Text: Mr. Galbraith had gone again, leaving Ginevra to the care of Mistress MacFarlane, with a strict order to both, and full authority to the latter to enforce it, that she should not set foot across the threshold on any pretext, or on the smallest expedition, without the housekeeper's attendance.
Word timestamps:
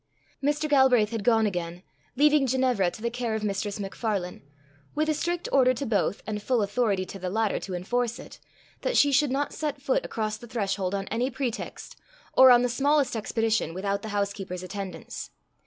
Mr. 0.43 0.67
Galbraith 0.67 1.11
had 1.11 1.23
gone 1.23 1.45
again, 1.45 1.83
leaving 2.15 2.47
Ginevra 2.47 2.89
to 2.89 3.03
the 3.03 3.11
care 3.11 3.35
of 3.35 3.43
Mistress 3.43 3.79
MacFarlane, 3.79 4.41
with 4.95 5.09
a 5.09 5.13
strict 5.13 5.47
order 5.51 5.75
to 5.75 5.85
both, 5.85 6.23
and 6.25 6.41
full 6.41 6.63
authority 6.63 7.05
to 7.05 7.19
the 7.19 7.29
latter 7.29 7.59
to 7.59 7.75
enforce 7.75 8.17
it, 8.17 8.39
that 8.81 8.97
she 8.97 9.11
should 9.11 9.29
not 9.29 9.53
set 9.53 9.79
foot 9.79 10.03
across 10.03 10.37
the 10.37 10.47
threshold 10.47 10.95
on 10.95 11.07
any 11.09 11.29
pretext, 11.29 11.97
or 12.33 12.49
on 12.49 12.63
the 12.63 12.67
smallest 12.67 13.15
expedition, 13.15 13.75
without 13.75 14.01
the 14.01 14.09
housekeeper's 14.09 14.63
attendance. 14.63 15.29